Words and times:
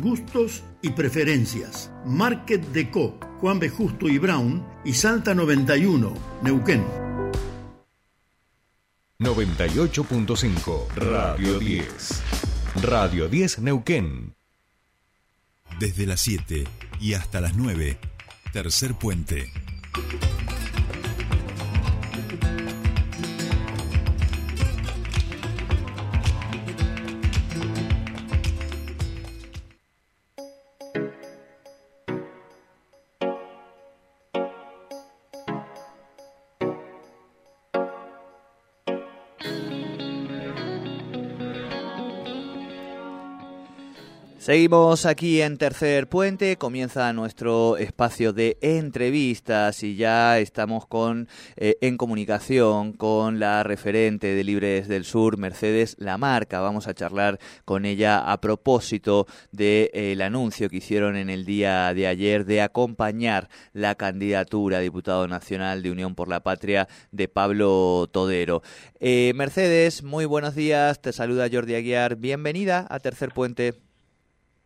Gustos 0.00 0.62
y 0.80 0.90
preferencias. 0.90 1.90
Market 2.06 2.62
Deco, 2.68 3.18
Juan 3.40 3.58
B. 3.58 3.68
Justo 3.68 4.06
y 4.06 4.18
Brown 4.18 4.64
y 4.84 4.92
Salta 4.92 5.34
91, 5.34 6.14
Neuquén. 6.40 6.84
98.5 9.18 10.86
Radio 10.94 11.58
10. 11.58 12.22
Radio 12.80 13.28
10 13.28 13.58
Neuquén. 13.58 14.36
Desde 15.80 16.06
las 16.06 16.20
7 16.20 16.68
y 17.00 17.14
hasta 17.14 17.40
las 17.40 17.56
9, 17.56 17.98
tercer 18.52 18.94
puente. 18.94 19.52
Seguimos 44.48 45.04
aquí 45.04 45.42
en 45.42 45.58
Tercer 45.58 46.08
Puente, 46.08 46.56
comienza 46.56 47.12
nuestro 47.12 47.76
espacio 47.76 48.32
de 48.32 48.56
entrevistas 48.62 49.82
y 49.82 49.94
ya 49.94 50.38
estamos 50.38 50.86
con 50.86 51.28
eh, 51.56 51.76
en 51.82 51.98
comunicación 51.98 52.94
con 52.94 53.40
la 53.40 53.62
referente 53.62 54.28
de 54.28 54.44
Libres 54.44 54.88
del 54.88 55.04
Sur, 55.04 55.36
Mercedes 55.36 55.96
Lamarca. 55.98 56.60
Vamos 56.60 56.88
a 56.88 56.94
charlar 56.94 57.38
con 57.66 57.84
ella 57.84 58.32
a 58.32 58.40
propósito 58.40 59.26
del 59.52 59.90
de, 59.92 60.24
anuncio 60.24 60.70
que 60.70 60.78
hicieron 60.78 61.16
en 61.16 61.28
el 61.28 61.44
día 61.44 61.92
de 61.92 62.06
ayer 62.06 62.46
de 62.46 62.62
acompañar 62.62 63.50
la 63.74 63.96
candidatura 63.96 64.78
a 64.78 64.80
diputado 64.80 65.28
nacional 65.28 65.82
de 65.82 65.90
Unión 65.90 66.14
por 66.14 66.28
la 66.28 66.42
Patria 66.42 66.88
de 67.12 67.28
Pablo 67.28 68.08
Todero. 68.10 68.62
Eh, 68.98 69.30
Mercedes, 69.34 70.02
muy 70.02 70.24
buenos 70.24 70.54
días, 70.54 71.02
te 71.02 71.12
saluda 71.12 71.50
Jordi 71.52 71.74
Aguiar, 71.74 72.16
bienvenida 72.16 72.86
a 72.88 72.98
Tercer 72.98 73.34
Puente. 73.34 73.87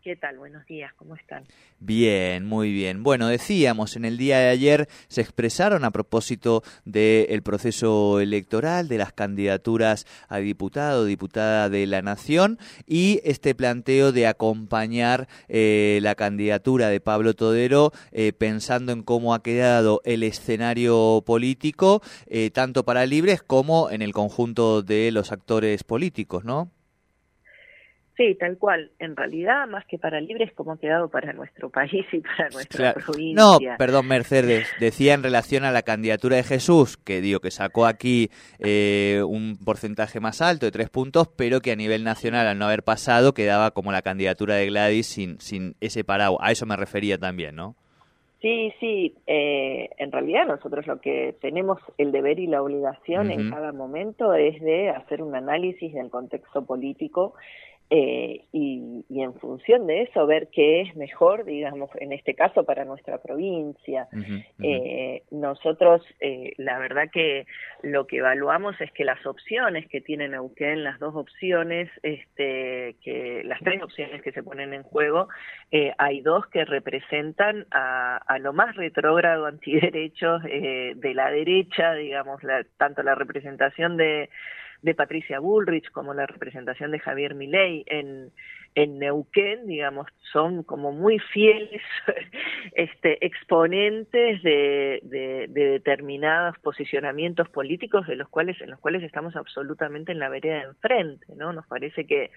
¿Qué 0.02 0.16
tal? 0.16 0.36
Buenos 0.36 0.66
días, 0.66 0.92
¿cómo 0.94 1.14
están? 1.14 1.44
Bien, 1.78 2.44
muy 2.44 2.72
bien. 2.72 3.04
Bueno, 3.04 3.28
decíamos, 3.28 3.94
en 3.94 4.04
el 4.04 4.18
día 4.18 4.40
de 4.40 4.48
ayer 4.48 4.88
se 5.06 5.20
expresaron 5.20 5.84
a 5.84 5.92
propósito 5.92 6.64
del 6.84 7.40
proceso 7.44 8.18
electoral, 8.18 8.88
de 8.88 8.98
las 8.98 9.12
candidaturas 9.12 10.04
a 10.28 10.38
diputado, 10.38 11.04
diputada 11.04 11.68
de 11.68 11.86
la 11.86 12.02
Nación 12.02 12.58
y 12.84 13.20
este 13.22 13.54
planteo 13.54 14.10
de 14.10 14.26
acompañar 14.26 15.28
eh, 15.46 16.00
la 16.02 16.16
candidatura 16.16 16.88
de 16.88 16.98
Pablo 16.98 17.34
Todero 17.34 17.92
eh, 18.10 18.32
pensando 18.32 18.90
en 18.90 19.04
cómo 19.04 19.34
ha 19.34 19.42
quedado 19.44 20.00
el 20.04 20.24
escenario 20.24 21.22
político, 21.24 22.02
eh, 22.26 22.50
tanto 22.50 22.84
para 22.84 23.06
libres 23.06 23.40
como 23.40 23.88
en 23.88 24.02
el 24.02 24.12
conjunto 24.12 24.82
de 24.82 25.12
los 25.12 25.30
actores 25.30 25.84
políticos, 25.84 26.44
¿no? 26.44 26.72
Sí, 28.16 28.34
tal 28.34 28.58
cual. 28.58 28.90
En 28.98 29.16
realidad, 29.16 29.66
más 29.66 29.86
que 29.86 29.98
para 29.98 30.20
libres, 30.20 30.52
como 30.52 30.72
ha 30.72 30.78
quedado 30.78 31.08
para 31.08 31.32
nuestro 31.32 31.70
país 31.70 32.04
y 32.12 32.20
para 32.20 32.50
nuestra 32.50 32.92
provincia. 32.92 33.42
No, 33.42 33.58
perdón, 33.78 34.06
Mercedes. 34.06 34.68
Decía 34.80 35.14
en 35.14 35.22
relación 35.22 35.64
a 35.64 35.72
la 35.72 35.82
candidatura 35.82 36.36
de 36.36 36.42
Jesús, 36.42 36.98
que 36.98 37.22
digo 37.22 37.40
que 37.40 37.50
sacó 37.50 37.86
aquí 37.86 38.28
eh, 38.58 39.22
un 39.26 39.56
porcentaje 39.64 40.20
más 40.20 40.42
alto 40.42 40.66
de 40.66 40.72
tres 40.72 40.90
puntos, 40.90 41.28
pero 41.28 41.60
que 41.60 41.72
a 41.72 41.76
nivel 41.76 42.04
nacional, 42.04 42.46
al 42.46 42.58
no 42.58 42.66
haber 42.66 42.82
pasado, 42.82 43.32
quedaba 43.32 43.70
como 43.70 43.92
la 43.92 44.02
candidatura 44.02 44.56
de 44.56 44.66
Gladys 44.66 45.06
sin, 45.06 45.40
sin 45.40 45.74
ese 45.80 46.04
parado. 46.04 46.36
A 46.42 46.52
eso 46.52 46.66
me 46.66 46.76
refería 46.76 47.16
también, 47.16 47.56
¿no? 47.56 47.76
Sí, 48.42 48.72
sí. 48.80 49.14
Eh, 49.26 49.88
en 49.98 50.10
realidad 50.10 50.46
nosotros 50.46 50.86
lo 50.88 51.00
que 51.00 51.36
tenemos 51.40 51.78
el 51.96 52.10
deber 52.10 52.40
y 52.40 52.48
la 52.48 52.60
obligación 52.60 53.30
en 53.30 53.50
cada 53.50 53.72
momento 53.72 54.34
es 54.34 54.60
de 54.60 54.90
hacer 54.90 55.22
un 55.22 55.36
análisis 55.36 55.94
del 55.94 56.10
contexto 56.10 56.66
político 56.66 57.34
eh, 57.90 58.46
y, 58.52 59.04
en 59.10 59.34
función 59.34 59.86
de 59.86 60.02
eso 60.02 60.26
ver 60.26 60.48
qué 60.50 60.80
es 60.80 60.96
mejor, 60.96 61.44
digamos, 61.44 61.90
en 62.00 62.12
este 62.12 62.34
caso 62.34 62.64
para 62.64 62.84
nuestra 62.84 63.18
provincia. 63.18 64.08
Eh, 64.62 65.22
nosotros, 65.30 66.02
eh, 66.18 66.54
la 66.56 66.78
verdad 66.78 67.10
que 67.12 67.46
lo 67.82 68.06
que 68.06 68.18
evaluamos 68.18 68.80
es 68.80 68.90
que 68.92 69.04
las 69.04 69.24
opciones 69.26 69.86
que 69.88 70.00
tiene 70.00 70.28
Neuquén, 70.28 70.82
las 70.82 70.98
dos 70.98 71.14
opciones, 71.14 71.90
este, 72.02 72.96
que 73.04 73.42
las 73.44 73.60
tres 73.60 73.82
opciones 73.82 74.22
que 74.22 74.32
se 74.32 74.42
ponen 74.42 74.72
en 74.72 74.82
juego, 74.82 75.28
hay 75.98 76.22
dos 76.22 76.46
que 76.46 76.64
representan 76.64 77.66
a, 77.70 78.16
a 78.16 78.38
lo 78.38 78.52
más 78.54 78.74
retrógrado 78.74 79.46
antiderechos 79.46 80.42
de 80.42 81.12
la 81.14 81.30
derecha, 81.30 81.92
digamos, 81.94 82.42
la, 82.42 82.64
tanto 82.78 83.02
la 83.02 83.14
representación 83.14 83.96
de 83.96 84.30
de 84.82 84.94
Patricia 84.94 85.38
Bullrich 85.38 85.90
como 85.92 86.12
la 86.12 86.26
representación 86.26 86.90
de 86.90 86.98
Javier 86.98 87.34
Milei 87.34 87.84
en, 87.86 88.30
en 88.74 88.98
Neuquén, 88.98 89.66
digamos, 89.66 90.08
son 90.32 90.64
como 90.64 90.92
muy 90.92 91.18
fieles 91.18 91.82
este, 92.74 93.24
exponentes 93.24 94.42
de, 94.42 95.00
de, 95.04 95.46
de, 95.48 95.64
determinados 95.70 96.58
posicionamientos 96.58 97.48
políticos 97.48 98.06
de 98.06 98.16
los 98.16 98.28
cuales, 98.28 98.60
en 98.60 98.70
los 98.70 98.80
cuales 98.80 99.02
estamos 99.02 99.36
absolutamente 99.36 100.12
en 100.12 100.18
la 100.18 100.28
vereda 100.28 100.56
de 100.56 100.64
enfrente, 100.64 101.26
¿no? 101.36 101.52
Nos 101.52 101.66
parece 101.66 102.06
que 102.06 102.30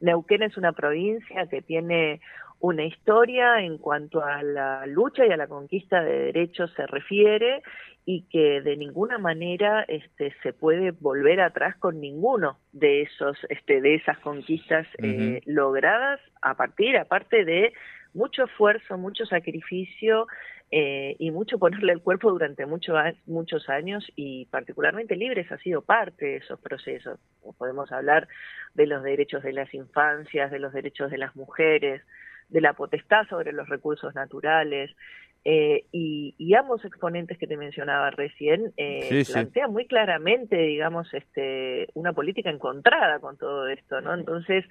Neuquén 0.00 0.42
es 0.42 0.56
una 0.56 0.72
provincia 0.72 1.46
que 1.46 1.62
tiene 1.62 2.20
una 2.60 2.84
historia 2.84 3.60
en 3.60 3.78
cuanto 3.78 4.24
a 4.24 4.42
la 4.42 4.86
lucha 4.86 5.26
y 5.26 5.30
a 5.30 5.36
la 5.36 5.46
conquista 5.46 6.02
de 6.02 6.32
derechos 6.32 6.72
se 6.74 6.86
refiere 6.86 7.62
y 8.04 8.22
que 8.30 8.60
de 8.60 8.76
ninguna 8.76 9.18
manera 9.18 9.84
este, 9.88 10.34
se 10.42 10.52
puede 10.52 10.92
volver 10.92 11.40
atrás 11.40 11.76
con 11.76 12.00
ninguno 12.00 12.58
de 12.72 13.02
esos 13.02 13.36
este, 13.48 13.80
de 13.80 13.96
esas 13.96 14.18
conquistas 14.20 14.86
eh, 15.02 15.40
logradas 15.44 16.20
a 16.40 16.54
partir 16.54 16.96
aparte 16.96 17.44
de 17.44 17.72
mucho 18.14 18.44
esfuerzo 18.44 18.96
mucho 18.96 19.26
sacrificio 19.26 20.26
eh, 20.72 21.14
y 21.20 21.30
mucho 21.30 21.58
ponerle 21.58 21.92
el 21.92 22.00
cuerpo 22.00 22.30
durante 22.30 22.66
mucho, 22.66 22.94
muchos 23.26 23.68
años 23.68 24.04
y 24.16 24.46
particularmente 24.46 25.14
Libres 25.14 25.50
ha 25.52 25.58
sido 25.58 25.82
parte 25.82 26.26
de 26.26 26.36
esos 26.38 26.58
procesos. 26.60 27.20
Podemos 27.56 27.92
hablar 27.92 28.26
de 28.74 28.88
los 28.88 29.04
derechos 29.04 29.44
de 29.44 29.52
las 29.52 29.72
infancias, 29.74 30.50
de 30.50 30.58
los 30.58 30.72
derechos 30.72 31.12
de 31.12 31.18
las 31.18 31.36
mujeres, 31.36 32.02
de 32.48 32.60
la 32.60 32.72
potestad 32.74 33.26
sobre 33.28 33.52
los 33.52 33.68
recursos 33.68 34.14
naturales. 34.14 34.90
Eh, 35.48 35.84
y, 35.92 36.34
y, 36.38 36.54
ambos 36.54 36.84
exponentes 36.84 37.38
que 37.38 37.46
te 37.46 37.56
mencionaba 37.56 38.10
recién 38.10 38.72
eh, 38.76 39.24
plantean 39.30 39.72
muy 39.72 39.86
claramente, 39.86 40.56
digamos, 40.56 41.12
este, 41.14 41.86
una 41.94 42.12
política 42.12 42.50
encontrada 42.50 43.20
con 43.20 43.36
todo 43.36 43.68
esto, 43.68 44.00
¿no? 44.00 44.12
Entonces, 44.14 44.64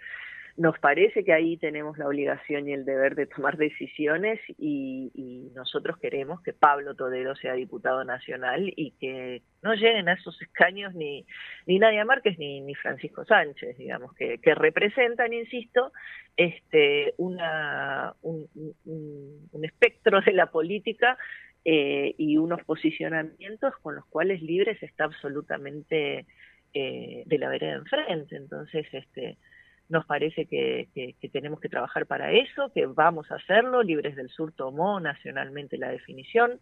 nos 0.57 0.79
parece 0.79 1.25
que 1.25 1.33
ahí 1.33 1.57
tenemos 1.57 1.97
la 1.97 2.07
obligación 2.07 2.67
y 2.67 2.73
el 2.73 2.85
deber 2.85 3.15
de 3.15 3.25
tomar 3.27 3.57
decisiones 3.57 4.39
y, 4.57 5.11
nosotros 5.55 5.97
queremos 5.99 6.41
que 6.41 6.51
Pablo 6.51 6.95
Todero 6.95 7.33
sea 7.35 7.53
diputado 7.53 8.03
nacional 8.03 8.73
y 8.75 8.91
que 8.91 9.41
no 9.63 9.73
lleguen 9.73 10.09
a 10.09 10.13
esos 10.13 10.39
escaños 10.41 10.93
ni, 10.93 11.25
ni 11.65 11.79
Nadia 11.79 12.03
Márquez 12.03 12.37
ni, 12.37 12.59
ni 12.59 12.75
Francisco 12.75 13.23
Sánchez, 13.23 13.77
digamos, 13.77 14.13
que, 14.15 14.37
que 14.39 14.53
representan, 14.53 15.31
insisto, 15.31 15.93
este, 16.35 17.13
una, 17.17 18.13
un, 18.21 18.49
un, 18.53 19.47
un 19.49 19.65
espectro 19.65 20.19
de 20.21 20.33
la 20.33 20.47
política 20.47 21.17
eh, 21.63 22.13
y 22.17 22.37
unos 22.37 22.63
posicionamientos 22.63 23.73
con 23.81 23.95
los 23.95 24.05
cuales 24.05 24.41
Libres 24.43 24.81
está 24.83 25.05
absolutamente 25.05 26.27
eh, 26.73 27.23
de 27.25 27.37
la 27.39 27.49
vereda 27.49 27.73
enfrente. 27.73 28.35
Entonces, 28.35 28.85
este, 28.91 29.37
nos 29.87 30.05
parece 30.05 30.45
que, 30.45 30.87
que, 30.93 31.29
tenemos 31.29 31.59
que 31.59 31.69
trabajar 31.69 32.05
para 32.05 32.31
eso, 32.31 32.71
que 32.73 32.85
vamos 32.85 33.29
a 33.31 33.35
hacerlo. 33.35 33.83
Libres 33.83 34.15
del 34.15 34.29
Sur 34.29 34.51
tomó 34.51 34.99
nacionalmente 34.99 35.77
la 35.77 35.89
definición, 35.89 36.59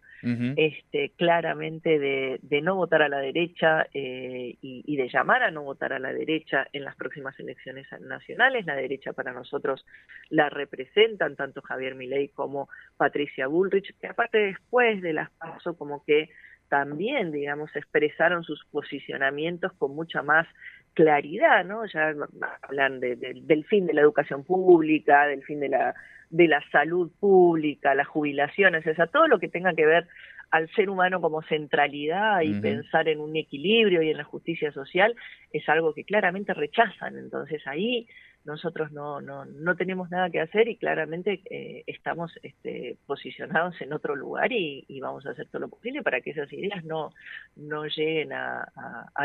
este, 0.58 1.12
claramente 1.16 2.00
de, 2.00 2.40
de, 2.42 2.62
no 2.62 2.76
votar 2.76 3.02
a 3.02 3.10
la 3.10 3.20
derecha 3.20 3.88
eh, 3.94 4.58
y, 4.62 4.84
y, 4.86 4.98
de 4.98 5.10
llamar 5.10 5.44
a 5.44 5.52
no 5.52 5.64
votar 5.64 5.94
a 5.94 6.00
la 6.00 6.12
derecha 6.12 6.68
en 6.74 6.84
las 6.84 6.96
próximas 6.96 7.40
elecciones 7.40 7.88
nacionales. 8.02 8.66
La 8.66 8.76
derecha 8.76 9.14
para 9.14 9.32
nosotros 9.32 9.86
la 10.30 10.50
representan 10.50 11.36
tanto 11.36 11.62
Javier 11.62 11.96
Milei 11.96 12.30
como 12.30 12.68
Patricia 12.98 13.48
Bullrich, 13.48 13.96
que 14.00 14.08
aparte 14.08 14.38
después 14.38 15.02
de 15.02 15.14
las 15.14 15.30
pasos 15.32 15.78
como 15.78 16.04
que 16.04 16.30
también, 16.74 17.32
digamos, 17.32 17.70
expresaron 17.76 18.44
sus 18.44 18.66
posicionamientos 18.72 19.72
con 19.74 19.94
mucha 19.96 20.24
más 20.24 20.48
claridad, 20.94 21.66
¿no? 21.66 21.86
Ya 21.86 22.14
hablan 22.62 23.00
de, 23.00 23.16
del 23.16 23.66
fin 23.66 23.86
de 23.88 23.94
la 23.94 24.02
educación 24.02 24.44
pública, 24.44 25.28
del 25.28 25.44
fin 25.44 25.60
de 25.60 25.70
la, 25.70 25.96
de 26.30 26.48
la 26.48 26.64
salud 26.72 27.12
pública, 27.20 27.96
las 27.96 28.08
jubilaciones, 28.08 28.86
o 28.88 28.94
sea, 28.94 29.08
todo 29.08 29.28
lo 29.28 29.40
que 29.40 29.50
tenga 29.50 29.74
que 29.74 29.86
ver 29.86 30.08
al 30.54 30.70
ser 30.76 30.88
humano 30.88 31.20
como 31.20 31.42
centralidad 31.42 32.42
y 32.42 32.54
pensar 32.62 33.10
en 33.10 33.20
un 33.20 33.36
equilibrio 33.36 34.04
y 34.04 34.12
en 34.12 34.18
la 34.18 34.24
justicia 34.24 34.72
social 34.72 35.16
es 35.52 35.68
algo 35.68 35.96
que 35.96 36.04
claramente 36.04 36.54
rechazan. 36.54 37.18
Entonces 37.18 37.66
ahí 37.66 38.08
nosotros 38.46 38.92
no, 38.92 39.20
no, 39.20 39.46
no 39.46 39.76
tenemos 39.76 40.12
nada 40.12 40.30
que 40.30 40.40
hacer 40.40 40.68
y 40.68 40.78
claramente 40.78 41.42
eh, 41.50 41.84
estamos 41.88 42.38
este, 42.44 42.98
posicionados 43.08 43.82
en 43.82 43.94
otro 43.94 44.16
lugar 44.16 44.52
y, 44.52 44.86
vamos 45.02 45.26
a 45.26 45.32
hacer 45.32 45.48
todo 45.48 45.62
lo 45.62 45.70
posible 45.70 46.04
para 46.04 46.22
que 46.22 46.30
esas 46.30 46.54
ideas 46.54 46.86
no, 46.86 47.10
no 47.56 47.88
lleguen 47.88 48.32
a, 48.34 48.68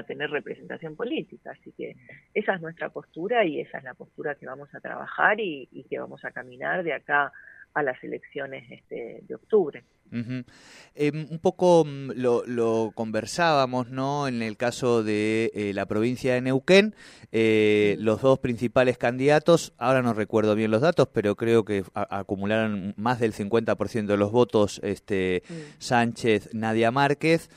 tener 0.07 0.31
representación 0.31 0.97
política. 0.97 1.51
Así 1.51 1.73
que 1.73 1.95
esa 2.33 2.55
es 2.55 2.63
nuestra 2.63 2.89
postura 2.89 3.45
y 3.45 3.61
esa 3.61 3.77
es 3.77 3.85
la 3.85 3.93
postura 3.93 4.35
que 4.37 4.47
vamos 4.47 4.75
a 4.75 4.81
trabajar 4.81 5.39
y, 5.41 5.69
y 5.73 5.85
que 5.85 5.99
vamos 5.99 6.25
a 6.25 6.31
caminar 6.31 6.83
de 6.85 6.95
acá 6.95 7.33
a 7.75 7.83
las 7.83 8.03
elecciones 8.03 8.65
este, 8.71 9.21
de 9.29 9.35
octubre. 9.35 9.85
Em, 10.11 11.29
un 11.31 11.39
poco 11.39 11.85
mm, 11.85 12.11
lo, 12.17 12.93
conversábamos, 12.95 13.91
¿no? 13.91 14.27
En 14.27 14.43
el 14.43 14.57
caso 14.57 15.05
de 15.05 15.53
eh, 15.55 15.73
la 15.73 15.87
provincia 15.87 16.35
de 16.35 16.41
Neuquén, 16.41 16.95
eh, 17.31 17.97
los 18.01 18.21
dos 18.21 18.39
principales 18.41 18.99
candidatos, 18.99 19.73
ahora 19.79 20.03
no 20.03 20.13
recuerdo 20.13 20.55
bien 20.55 20.71
los 20.71 20.81
datos, 20.81 21.09
pero 21.13 21.37
creo 21.37 21.65
que 21.65 21.85
acumularon 21.95 22.95
más 22.97 23.21
del 23.21 23.33
50% 23.33 24.07
de 24.07 24.17
los 24.17 24.33
votos, 24.33 24.81
este 24.83 25.43
Sánchez, 25.79 26.51
Nadia 26.53 26.91
Márquez. 26.91 27.49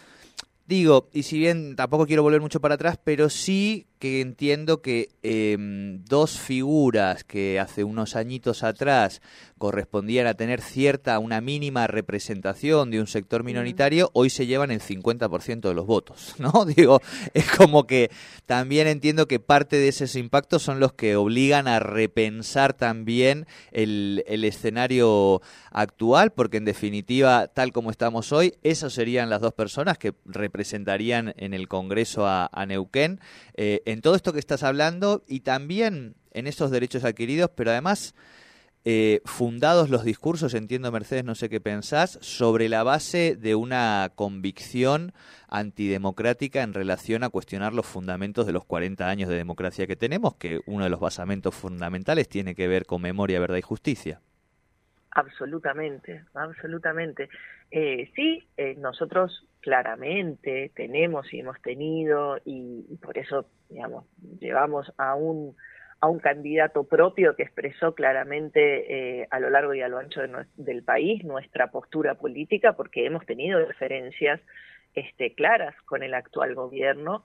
Digo, 0.68 1.10
y 1.12 1.24
si 1.24 1.40
bien 1.40 1.76
tampoco 1.76 2.06
quiero 2.06 2.24
volver 2.24 2.42
mucho 2.42 2.62
para 2.62 2.76
atrás, 2.76 3.00
pero 3.04 3.30
sí 3.30 3.88
que 4.02 4.20
entiendo 4.20 4.82
que 4.82 5.10
em, 5.22 6.04
dos 6.06 6.40
figuras 6.40 7.24
que 7.24 7.60
hace 7.60 7.84
unos 7.84 8.16
añitos 8.16 8.64
atrás 8.64 9.22
correspondían 9.60 10.26
a 10.26 10.34
tener 10.34 10.60
cierta, 10.60 11.20
una 11.20 11.40
mínima 11.40 11.86
representación 11.86 12.90
de 12.90 13.00
un 13.00 13.06
sector 13.06 13.44
minoritario, 13.44 14.10
hoy 14.14 14.32
se 14.32 14.48
llevan 14.48 14.72
el 14.72 14.82
50% 14.82 15.62
de 15.62 15.76
los 15.76 15.86
votos, 15.86 16.34
¿no? 16.40 16.66
Digo, 16.76 17.00
es 17.36 17.48
como 17.52 17.86
que 17.86 18.10
también 18.48 18.88
entiendo 18.88 19.28
que 19.28 19.40
parte 19.40 19.76
de 19.76 19.90
esos 19.90 20.16
impactos 20.16 20.64
son 20.64 20.80
los 20.80 20.94
que 20.94 21.16
obligan 21.16 21.68
a 21.68 21.80
repensar 21.80 22.74
también 22.74 23.46
el, 23.72 24.24
el 24.26 24.46
escenario 24.46 25.44
actual, 25.70 26.32
porque 26.32 26.58
en 26.58 26.66
definitiva, 26.66 27.50
tal 27.50 27.72
como 27.72 27.92
estamos 27.92 28.32
hoy, 28.32 28.56
esas 28.64 28.94
serían 28.94 29.30
las 29.30 29.42
dos 29.42 29.54
personas 29.54 30.00
que 30.00 30.14
representarían 30.26 31.36
en 31.38 31.54
el 31.54 31.68
Congreso 31.68 32.26
a, 32.26 32.50
Neuquén. 32.68 33.20
Eh, 33.54 33.82
en 33.92 34.02
todo 34.02 34.16
esto 34.16 34.34
que 34.34 34.40
estás 34.40 34.64
hablando 34.64 35.24
y 35.28 35.42
también 35.42 36.16
en 36.32 36.48
esos 36.48 36.72
derechos 36.72 37.04
adquiridos, 37.04 37.52
pero 37.56 37.72
además 37.72 38.14
eh, 38.84 39.22
fundados 39.26 39.92
los 39.92 40.04
discursos, 40.04 40.56
entiendo 40.56 40.92
Mercedes, 40.92 41.24
no 41.24 41.36
sé 41.36 41.50
qué 41.50 41.62
pensás, 41.62 42.18
sobre 42.22 42.68
la 42.68 42.82
base 42.82 43.36
de 43.36 43.54
una 43.54 44.12
convicción 44.16 45.14
antidemocrática 45.50 46.64
en 46.64 46.74
relación 46.74 47.24
a 47.24 47.30
cuestionar 47.30 47.74
los 47.74 47.86
fundamentos 47.86 48.48
de 48.48 48.54
los 48.54 48.66
40 48.66 49.08
años 49.08 49.30
de 49.30 49.36
democracia 49.36 49.86
que 49.86 49.96
tenemos, 49.96 50.36
que 50.36 50.62
uno 50.66 50.86
de 50.86 50.90
los 50.90 51.00
basamentos 51.00 51.54
fundamentales 51.54 52.28
tiene 52.28 52.56
que 52.56 52.68
ver 52.68 52.88
con 52.88 53.04
memoria, 53.04 53.40
verdad 53.40 53.58
y 53.58 53.62
justicia. 53.62 54.22
Absolutamente, 55.12 56.24
absolutamente. 56.34 57.30
Eh, 57.70 58.10
sí, 58.16 58.48
eh, 58.56 58.76
nosotros 58.78 59.46
claramente 59.60 60.72
tenemos 60.74 61.34
y 61.34 61.42
hemos 61.42 61.62
tenido, 61.62 62.38
y, 62.46 62.98
por 63.02 63.18
eso, 63.18 63.46
digamos, 63.70 64.06
llevamos 64.40 64.92
a 64.98 65.16
un, 65.16 65.56
a 66.00 66.08
un 66.08 66.20
candidato 66.20 66.86
propio 66.86 67.36
que 67.36 67.44
expresó 67.44 67.94
claramente 67.94 69.20
eh, 69.22 69.28
a 69.30 69.40
lo 69.42 69.50
largo 69.50 69.74
y 69.74 69.82
a 69.82 69.90
lo 69.90 69.98
ancho 69.98 70.22
del 70.56 70.84
país 70.84 71.26
nuestra 71.26 71.72
postura 71.72 72.16
política, 72.16 72.74
porque 72.74 73.06
hemos 73.06 73.26
tenido 73.26 73.60
diferencias 73.66 74.40
este, 74.96 75.34
claras 75.34 75.76
con 75.84 76.04
el 76.04 76.14
actual 76.14 76.56
gobierno, 76.56 77.24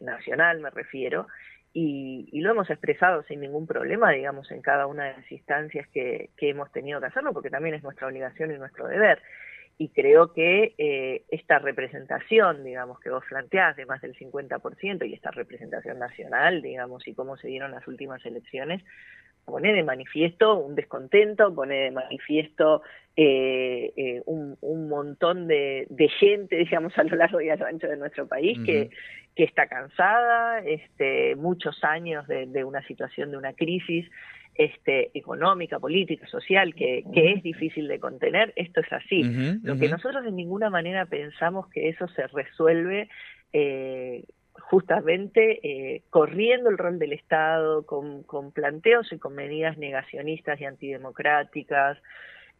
nacional 0.00 0.60
me 0.60 0.70
refiero, 0.70 1.26
y, 1.74 2.40
lo 2.40 2.50
hemos 2.50 2.68
expresado 2.70 3.22
sin 3.22 3.40
ningún 3.40 3.66
problema, 3.66 4.10
digamos, 4.10 4.50
en 4.50 4.60
cada 4.60 4.86
una 4.86 5.04
de 5.04 5.12
las 5.14 5.32
instancias 5.32 5.88
que, 5.88 6.30
hemos 6.38 6.70
tenido 6.72 7.00
que 7.00 7.06
hacerlo, 7.06 7.32
porque 7.32 7.50
también 7.50 7.74
es 7.74 7.82
nuestra 7.82 8.06
obligación 8.08 8.52
y 8.52 8.58
nuestro 8.58 8.86
deber. 8.88 9.22
Y 9.78 9.88
creo 9.88 10.32
que 10.32 10.74
eh, 10.78 11.24
esta 11.28 11.58
representación, 11.58 12.62
digamos, 12.62 13.00
que 13.00 13.10
vos 13.10 13.24
planteás 13.28 13.76
de 13.76 13.86
más 13.86 14.00
del 14.00 14.14
50% 14.14 15.08
y 15.08 15.14
esta 15.14 15.30
representación 15.30 15.98
nacional, 15.98 16.62
digamos, 16.62 17.06
y 17.08 17.14
cómo 17.14 17.36
se 17.36 17.48
dieron 17.48 17.70
las 17.72 17.86
últimas 17.88 18.24
elecciones, 18.24 18.82
pone 19.44 19.72
de 19.72 19.82
manifiesto 19.82 20.56
un 20.56 20.74
descontento, 20.74 21.54
pone 21.54 21.74
de 21.74 21.90
manifiesto 21.90 22.82
eh, 23.16 23.92
eh, 23.96 24.22
un, 24.26 24.88
montón 24.88 25.48
de, 25.48 25.86
gente, 26.20 26.56
digamos, 26.58 26.96
a 26.96 27.04
lo 27.04 27.16
largo 27.16 27.40
y 27.40 27.50
a 27.50 27.56
lo 27.56 27.66
ancho 27.66 27.88
de 27.88 27.96
nuestro 27.96 28.26
país 28.26 28.58
que, 28.64 28.90
que 29.34 29.44
está 29.44 29.66
cansada, 29.66 30.60
este, 30.60 31.36
muchos 31.36 31.82
años 31.84 32.26
de, 32.28 32.64
una 32.64 32.82
situación 32.86 33.30
de 33.30 33.36
una 33.36 33.52
crisis 33.54 34.08
este, 34.54 35.10
económica, 35.16 35.78
política, 35.78 36.26
social, 36.26 36.74
que, 36.74 37.04
que 37.14 37.32
es 37.32 37.42
difícil 37.42 37.88
de 37.88 37.98
contener. 37.98 38.52
Esto 38.56 38.80
es 38.80 38.92
así. 38.92 39.22
Lo 39.62 39.78
que 39.78 39.88
nosotros 39.88 40.24
de 40.24 40.32
ninguna 40.32 40.70
manera 40.70 41.06
pensamos 41.06 41.68
que 41.70 41.88
eso 41.88 42.06
se 42.08 42.26
resuelve 42.28 43.08
eh, 43.52 44.24
justamente 44.54 45.60
eh, 45.62 46.02
corriendo 46.10 46.70
el 46.70 46.78
rol 46.78 46.98
del 46.98 47.12
Estado, 47.12 47.84
con, 47.86 48.22
con 48.22 48.52
planteos 48.52 49.12
y 49.12 49.18
con 49.18 49.34
medidas 49.34 49.78
negacionistas 49.78 50.60
y 50.60 50.64
antidemocráticas, 50.64 51.98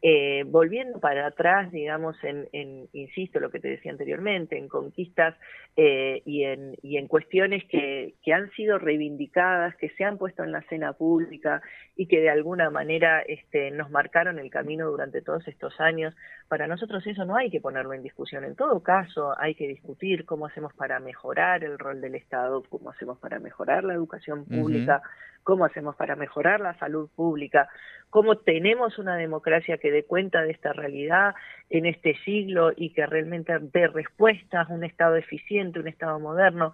eh, 0.05 0.43
volviendo 0.47 0.99
para 0.99 1.27
atrás, 1.29 1.71
digamos, 1.71 2.17
en, 2.25 2.49
en, 2.53 2.89
insisto, 2.93 3.39
lo 3.39 3.51
que 3.51 3.61
te 3.61 3.69
decía 3.69 3.93
anteriormente, 3.93 4.59
en 4.59 4.69
conquistas 4.69 5.37
eh, 5.77 6.23
y, 6.25 6.43
en, 6.43 6.77
y 6.83 6.97
en 6.97 7.07
cuestiones 7.07 7.63
que, 7.67 8.15
que 8.25 8.33
han 8.33 8.51
sido 8.51 8.81
reivindicadas, 8.81 9.77
que 9.77 9.91
se 9.91 10.03
han 10.03 10.19
puesto 10.19 10.43
en 10.43 10.51
la 10.51 10.59
escena 10.59 10.93
pública 10.95 11.63
y 11.95 12.07
que 12.07 12.21
de 12.21 12.31
alguna 12.31 12.69
manera 12.69 13.21
este, 13.21 13.71
nos 13.71 13.91
marcaron 13.91 14.41
el 14.41 14.51
camino 14.51 14.91
durante 14.91 15.23
todos 15.23 15.47
estos 15.47 15.81
años. 15.81 16.17
Para 16.49 16.67
nosotros 16.67 17.07
eso 17.07 17.25
no 17.25 17.37
hay 17.37 17.49
que 17.49 17.61
ponerlo 17.61 17.93
en 17.95 18.03
discusión. 18.03 18.45
En 18.45 18.57
todo 18.57 18.83
caso, 18.83 19.39
hay 19.39 19.55
que 19.55 19.69
discutir 19.69 20.25
cómo 20.25 20.47
hacemos 20.47 20.75
para 20.75 20.99
mejorar 20.99 21.63
el 21.63 21.79
rol 21.79 22.01
del 22.01 22.17
Estado, 22.17 22.65
cómo 22.69 22.91
hacemos 22.91 23.19
para 23.21 23.39
mejorar 23.39 23.85
la 23.85 23.95
educación 23.95 24.47
pública, 24.47 25.01
cómo 25.43 25.65
hacemos 25.65 25.97
para 25.97 26.17
mejorar 26.17 26.61
la 26.61 26.79
salud 26.79 27.09
pública, 27.15 27.69
cómo 28.11 28.37
tenemos 28.37 28.99
una 28.99 29.17
democracia 29.17 29.79
que 29.79 29.91
dé 29.91 30.05
cuenta 30.05 30.43
de 30.43 30.53
esta 30.53 30.73
realidad 30.73 31.35
en 31.71 31.87
este 31.87 32.17
siglo 32.25 32.73
y 32.77 32.91
que 32.91 33.07
realmente 33.07 33.59
dé 33.61 33.89
respuestas, 33.89 34.69
un 34.69 34.85
Estado 34.85 35.17
eficiente, 35.17 35.81
un 35.81 35.89
Estado 35.89 36.19
moderno, 36.21 36.73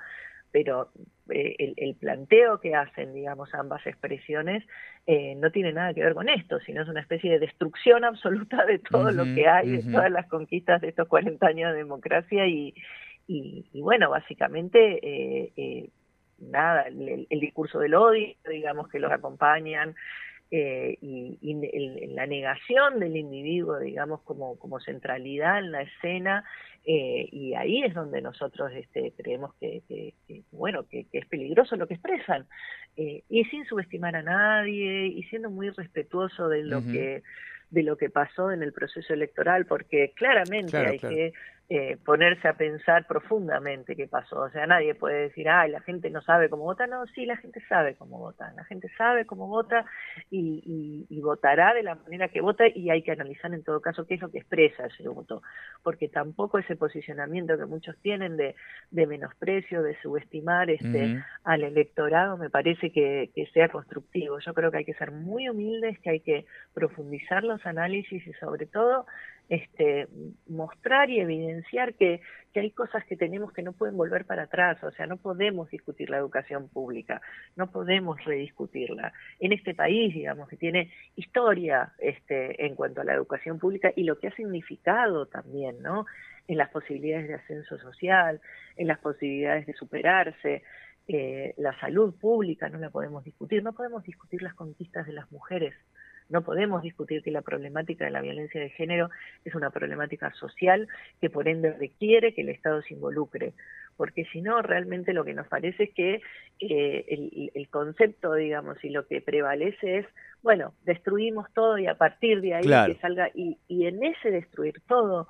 pero 0.50 0.90
eh, 1.30 1.74
el, 1.76 1.94
planteo 1.94 2.58
que 2.58 2.74
hacen, 2.74 3.12
digamos, 3.12 3.54
ambas 3.54 3.86
expresiones 3.86 4.64
eh, 5.06 5.34
no 5.36 5.50
tiene 5.50 5.72
nada 5.72 5.92
que 5.92 6.02
ver 6.02 6.14
con 6.14 6.28
esto, 6.28 6.58
sino 6.60 6.82
es 6.82 6.88
una 6.88 7.00
especie 7.00 7.32
de 7.32 7.38
destrucción 7.38 8.04
absoluta 8.04 8.64
de 8.64 8.78
todo 8.78 9.10
lo 9.10 9.24
que 9.24 9.46
hay, 9.46 9.70
de 9.70 9.92
todas 9.92 10.10
las 10.10 10.26
conquistas 10.26 10.80
de 10.80 10.88
estos 10.88 11.06
40 11.06 11.46
años 11.46 11.72
de 11.72 11.78
democracia 11.78 12.46
y, 12.46 12.74
y, 13.26 13.80
bueno, 13.82 14.08
básicamente 14.10 14.98
eh, 15.02 15.90
nada, 16.38 16.86
el, 16.86 17.26
discurso 17.40 17.78
del 17.78 17.94
odio, 17.94 18.34
digamos, 18.48 18.88
que 18.88 18.98
los 18.98 19.12
acompañan, 19.12 19.94
eh, 20.50 20.96
y, 21.02 22.08
la 22.14 22.26
negación 22.26 23.00
del 23.00 23.16
individuo, 23.16 23.78
digamos, 23.78 24.22
como, 24.22 24.58
como 24.58 24.80
centralidad 24.80 25.58
en 25.58 25.72
la 25.72 25.82
escena, 25.82 26.44
eh, 26.84 27.28
y 27.30 27.54
ahí 27.54 27.82
es 27.82 27.92
donde 27.92 28.22
nosotros 28.22 28.72
este, 28.74 29.12
creemos 29.16 29.54
que, 29.60 30.14
bueno, 30.52 30.86
que, 30.88 31.06
es 31.12 31.26
peligroso 31.26 31.76
lo 31.76 31.86
que 31.86 31.94
expresan, 31.94 32.46
eh, 32.96 33.24
y 33.28 33.44
sin 33.44 33.66
subestimar 33.66 34.16
a 34.16 34.22
nadie, 34.22 35.06
y 35.06 35.22
siendo 35.24 35.50
muy 35.50 35.70
respetuoso 35.70 36.48
de 36.48 36.62
lo 36.62 36.82
que 36.82 37.22
de 37.70 37.82
lo 37.82 37.98
que 37.98 38.08
pasó 38.08 38.50
en 38.50 38.62
el 38.62 38.72
proceso 38.72 39.12
electoral, 39.12 39.66
porque 39.66 40.12
claramente 40.16 40.76
hay 40.76 40.98
que 40.98 41.32
eh, 41.70 41.98
ponerse 42.02 42.48
a 42.48 42.54
pensar 42.54 43.06
profundamente 43.06 43.94
qué 43.94 44.06
pasó. 44.06 44.40
O 44.40 44.50
sea, 44.50 44.66
nadie 44.66 44.94
puede 44.94 45.24
decir, 45.24 45.50
ay, 45.50 45.70
la 45.70 45.82
gente 45.82 46.08
no 46.08 46.22
sabe 46.22 46.48
cómo 46.48 46.64
vota. 46.64 46.86
No, 46.86 47.06
sí, 47.08 47.26
la 47.26 47.36
gente 47.36 47.60
sabe 47.68 47.94
cómo 47.94 48.18
vota. 48.18 48.50
La 48.56 48.64
gente 48.64 48.88
sabe 48.96 49.26
cómo 49.26 49.48
vota 49.48 49.84
y, 50.30 51.04
y, 51.10 51.20
votará 51.20 51.74
de 51.74 51.82
la 51.82 51.96
manera 51.96 52.28
que 52.28 52.40
vota 52.40 52.64
y 52.74 52.88
hay 52.88 53.02
que 53.02 53.12
analizar 53.12 53.52
en 53.52 53.62
todo 53.62 53.82
caso 53.82 54.06
qué 54.06 54.14
es 54.14 54.22
lo 54.22 54.30
que 54.30 54.38
expresa 54.38 54.86
ese 54.86 55.06
voto. 55.08 55.42
Porque 55.82 56.08
tampoco 56.08 56.58
ese 56.58 56.74
posicionamiento 56.74 57.58
que 57.58 57.66
muchos 57.66 57.98
tienen 57.98 58.38
de, 58.38 58.54
de 58.90 59.06
menosprecio, 59.06 59.82
de 59.82 59.94
subestimar 60.00 60.70
este, 60.70 61.22
al 61.44 61.64
electorado, 61.64 62.38
me 62.38 62.48
parece 62.48 62.90
que, 62.90 63.30
que 63.34 63.44
sea 63.52 63.68
constructivo. 63.68 64.38
Yo 64.38 64.54
creo 64.54 64.70
que 64.70 64.78
hay 64.78 64.84
que 64.86 64.94
ser 64.94 65.10
muy 65.10 65.50
humildes, 65.50 65.98
que 65.98 66.08
hay 66.08 66.20
que 66.20 66.46
profundizar 66.72 67.44
los 67.44 67.66
análisis 67.66 68.26
y 68.26 68.32
sobre 68.34 68.64
todo 68.64 69.04
este, 69.48 70.08
mostrar 70.46 71.08
y 71.10 71.20
evidenciar 71.20 71.94
que, 71.94 72.20
que, 72.52 72.60
hay 72.60 72.70
cosas 72.70 73.04
que 73.06 73.16
tenemos 73.16 73.52
que 73.52 73.62
no 73.62 73.72
pueden 73.72 73.96
volver 73.96 74.26
para 74.26 74.42
atrás, 74.42 74.82
o 74.84 74.90
sea, 74.90 75.06
no 75.06 75.16
podemos 75.16 75.70
discutir 75.70 76.10
la 76.10 76.18
educación 76.18 76.68
pública, 76.68 77.22
no 77.56 77.70
podemos 77.70 78.22
rediscutirla. 78.24 79.12
En 79.40 79.52
este 79.52 79.74
país, 79.74 80.14
digamos, 80.14 80.48
que 80.48 80.56
tiene 80.56 80.92
historia 81.16 81.92
este, 81.98 82.66
en 82.66 82.74
cuanto 82.74 83.00
a 83.00 83.04
la 83.04 83.14
educación 83.14 83.58
pública 83.58 83.92
y 83.96 84.04
lo 84.04 84.18
que 84.18 84.28
ha 84.28 84.36
significado 84.36 85.26
también, 85.26 85.80
¿no? 85.82 86.06
En 86.46 86.58
las 86.58 86.70
posibilidades 86.70 87.28
de 87.28 87.34
ascenso 87.34 87.78
social, 87.78 88.40
en 88.76 88.86
las 88.86 88.98
posibilidades 88.98 89.66
de 89.66 89.74
superarse, 89.74 90.62
eh, 91.10 91.54
la 91.56 91.78
salud 91.80 92.14
pública 92.14 92.68
no 92.68 92.78
la 92.78 92.90
podemos 92.90 93.24
discutir, 93.24 93.62
no 93.62 93.72
podemos 93.72 94.04
discutir 94.04 94.42
las 94.42 94.54
conquistas 94.54 95.06
de 95.06 95.14
las 95.14 95.32
mujeres, 95.32 95.74
no 96.28 96.42
podemos 96.42 96.82
discutir 96.82 97.22
que 97.22 97.30
la 97.30 97.42
problemática 97.42 98.04
de 98.04 98.10
la 98.10 98.20
violencia 98.20 98.60
de 98.60 98.70
género 98.70 99.10
es 99.44 99.54
una 99.54 99.70
problemática 99.70 100.32
social 100.34 100.88
que 101.20 101.30
por 101.30 101.48
ende 101.48 101.72
requiere 101.72 102.34
que 102.34 102.42
el 102.42 102.50
Estado 102.50 102.82
se 102.82 102.94
involucre, 102.94 103.54
porque 103.96 104.24
si 104.26 104.42
no, 104.42 104.62
realmente 104.62 105.12
lo 105.12 105.24
que 105.24 105.34
nos 105.34 105.48
parece 105.48 105.84
es 105.84 105.94
que 105.94 106.20
eh, 106.60 107.50
el, 107.54 107.68
concepto, 107.68 108.34
digamos, 108.34 108.82
y 108.84 108.90
lo 108.90 109.06
que 109.06 109.20
prevalece 109.20 109.98
es, 109.98 110.06
bueno, 110.42 110.74
destruimos 110.84 111.52
todo 111.52 111.78
y 111.78 111.86
a 111.86 111.96
partir 111.96 112.40
de 112.40 112.54
ahí 112.54 112.92
que 112.92 113.00
salga, 113.00 113.30
y, 113.34 113.58
y 113.66 113.86
en 113.86 114.04
ese 114.04 114.30
destruir 114.30 114.80
todo 114.86 115.28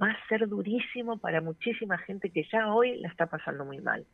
va 0.00 0.08
a 0.08 0.28
ser 0.28 0.48
durísimo 0.48 1.18
para 1.18 1.40
muchísima 1.40 1.98
gente 1.98 2.30
que 2.30 2.44
ya 2.50 2.72
hoy 2.72 2.98
la 2.98 3.08
está 3.08 3.26
pasando 3.26 3.64
muy 3.64 3.80
mal. 3.80 4.06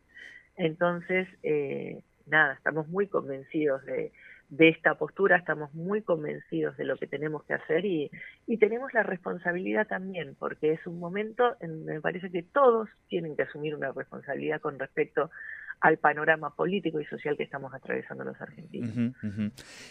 Entonces, 0.57 1.29
eh, 1.43 2.03
nada, 2.27 2.55
estamos 2.55 2.89
muy 2.89 3.07
convencidos 3.07 3.85
de, 3.85 4.13
de 4.49 4.69
esta 4.69 4.95
postura, 4.95 5.37
estamos 5.37 5.75
muy 5.75 6.02
convencidos 6.02 6.76
de 6.76 6.85
lo 6.85 6.97
que 6.97 7.07
tenemos 7.07 7.45
que 7.45 7.55
hacer 7.55 7.85
y, 7.85 8.11
y 8.47 8.57
tenemos 8.57 8.93
la 8.95 9.02
responsabilidad 9.02 9.87
también, 9.87 10.37
porque 10.38 10.73
es 10.73 10.87
un 10.87 10.99
momento, 10.99 11.57
en, 11.61 11.85
me 11.85 12.00
parece 12.00 12.31
que 12.31 12.43
todos 12.43 12.88
tienen 13.09 13.37
que 13.37 13.43
asumir 13.43 13.75
una 13.75 13.93
responsabilidad 13.93 14.61
con 14.61 14.78
respecto 14.78 15.31
al 15.81 15.99
panorama 15.99 16.51
político 16.51 17.01
y 17.01 17.05
social 17.05 17.37
que 17.37 17.45
estamos 17.45 17.73
atravesando 17.73 18.25
los 18.25 18.41
argentinos. 18.41 19.15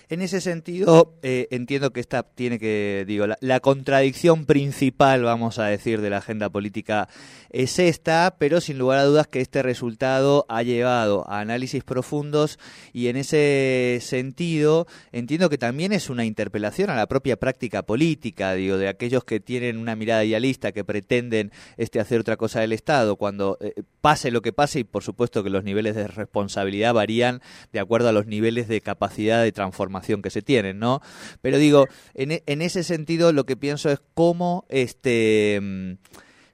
En 0.10 0.22
ese 0.22 0.42
sentido, 0.42 1.18
eh, 1.24 1.48
entiendo 1.52 1.92
que 1.92 2.02
esta 2.02 2.24
tiene 2.24 2.60
que, 2.60 3.06
digo, 3.08 3.26
la, 3.40 3.60
contradicción 3.60 4.46
principal, 4.46 5.24
vamos 5.24 5.60
a 5.60 5.66
decir, 5.66 6.02
de 6.02 6.10
la 6.10 6.18
agenda 6.18 6.50
política 6.50 7.08
es 7.50 7.80
esta, 7.80 8.36
pero 8.38 8.60
sin 8.60 8.78
lugar 8.78 9.00
a 9.00 9.06
dudas 9.06 9.28
que 9.28 9.40
este 9.40 9.64
resultado 9.64 10.46
ha 10.50 10.62
llevado 10.64 11.30
a 11.30 11.40
análisis 11.40 11.84
profundos 11.84 12.60
y 12.94 13.08
en 13.08 13.16
ese 13.16 14.00
sentido 14.02 14.88
entiendo 15.12 15.50
que 15.50 15.58
también 15.58 15.94
es 15.94 16.10
una 16.10 16.26
interpelación 16.26 16.90
a 16.90 16.96
la 16.96 17.08
propia 17.08 17.38
práctica 17.38 17.84
política, 17.84 18.54
digo, 18.54 18.78
de 18.78 18.90
aquellos 18.90 19.24
que 19.24 19.40
tienen 19.40 19.78
una 19.78 19.96
mirada 19.96 20.24
idealista, 20.26 20.72
que 20.72 20.84
pretenden 20.84 21.52
este 21.78 22.00
hacer 22.00 22.20
otra 22.20 22.38
cosa 22.38 22.60
del 22.60 22.74
Estado, 22.74 23.16
cuando 23.16 23.58
eh, 23.62 23.74
pase 24.08 24.32
lo 24.32 24.42
que 24.42 24.54
pase 24.54 24.80
y 24.80 24.84
por 24.86 25.04
supuesto 25.04 25.44
que 25.44 25.50
los 25.50 25.66
niveles 25.66 25.94
de 25.94 26.08
responsabilidad 26.08 26.94
varían 26.94 27.42
de 27.74 27.82
acuerdo 27.82 28.08
a 28.08 28.14
los 28.14 28.26
niveles 28.26 28.70
de 28.70 28.80
capacidad 28.80 29.44
de 29.44 29.52
transformación 29.52 30.22
que 30.22 30.30
se 30.30 30.42
tienen, 30.42 30.80
¿no? 30.80 31.02
Pero 31.42 31.58
digo, 31.58 31.88
en, 32.14 32.32
e, 32.32 32.44
en 32.46 32.62
ese 32.62 32.84
sentido 32.84 33.34
lo 33.34 33.46
que 33.46 33.58
pienso 33.58 33.90
es 33.90 34.00
cómo 34.14 34.66
este 34.70 35.60
mm, 35.62 35.92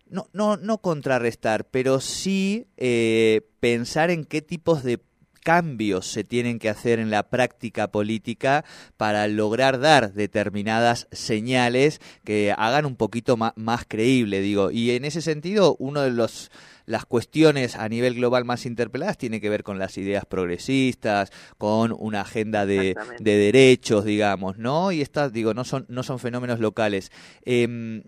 no, 0.09 0.29
no, 0.33 0.57
no 0.57 0.79
contrarrestar, 0.79 1.69
pero 1.69 1.99
sí 1.99 2.65
eh, 2.75 3.41
pensar 3.59 4.09
en 4.09 4.25
qué 4.25 4.41
tipos 4.41 4.81
de 4.81 4.97
cambios 5.43 6.07
se 6.07 6.23
tienen 6.23 6.59
que 6.59 6.69
hacer 6.69 6.99
en 6.99 7.11
la 7.11 7.29
práctica 7.29 7.89
política 7.89 8.65
para 8.97 9.27
lograr 9.27 9.79
dar 9.79 10.13
determinadas 10.13 11.07
señales 11.11 12.01
que 12.23 12.53
hagan 12.57 12.85
un 12.85 12.95
poquito 12.95 13.37
más, 13.37 13.53
más 13.55 13.85
creíble, 13.87 14.41
digo. 14.41 14.71
Y 14.71 14.91
en 14.91 15.05
ese 15.05 15.21
sentido, 15.21 15.75
uno 15.79 16.01
de 16.01 16.11
los 16.11 16.51
las 16.85 17.05
cuestiones 17.05 17.77
a 17.77 17.87
nivel 17.87 18.15
global 18.15 18.43
más 18.43 18.65
interpeladas 18.65 19.17
tiene 19.17 19.39
que 19.39 19.49
ver 19.49 19.63
con 19.63 19.79
las 19.79 19.97
ideas 19.97 20.25
progresistas, 20.25 21.31
con 21.57 21.95
una 21.97 22.21
agenda 22.21 22.65
de, 22.65 22.95
de 23.19 23.37
derechos, 23.37 24.03
digamos, 24.03 24.57
¿no? 24.57 24.91
Y 24.91 25.01
estas, 25.01 25.31
digo, 25.31 25.53
no 25.53 25.63
son, 25.63 25.85
no 25.87 26.03
son 26.03 26.19
fenómenos 26.19 26.59
locales. 26.59 27.09
Eh, 27.45 28.03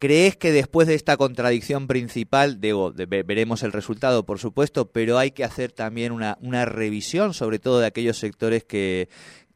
¿Crees 0.00 0.34
que 0.34 0.50
después 0.50 0.88
de 0.88 0.94
esta 0.94 1.18
contradicción 1.18 1.86
principal, 1.86 2.58
digo, 2.58 2.90
veremos 2.94 3.62
el 3.62 3.70
resultado, 3.70 4.24
por 4.24 4.38
supuesto, 4.38 4.90
pero 4.90 5.18
hay 5.18 5.32
que 5.32 5.44
hacer 5.44 5.72
también 5.72 6.12
una, 6.12 6.38
una 6.40 6.64
revisión, 6.64 7.34
sobre 7.34 7.58
todo 7.58 7.80
de 7.80 7.86
aquellos 7.86 8.16
sectores 8.16 8.64
que, 8.64 9.10